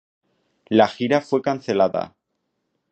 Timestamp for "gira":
0.87-1.21